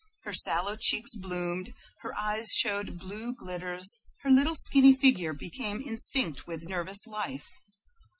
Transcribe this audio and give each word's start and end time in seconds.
Her 0.23 0.33
sallow 0.33 0.75
cheeks 0.77 1.15
bloomed; 1.15 1.75
her 1.99 2.11
eyes 2.17 2.53
showed 2.55 2.97
blue 2.97 3.35
glitters; 3.35 4.01
her 4.21 4.31
little 4.31 4.55
skinny 4.55 4.95
figure 4.95 5.31
became 5.35 5.79
instinct 5.79 6.47
with 6.47 6.67
nervous 6.67 7.05
life. 7.05 7.51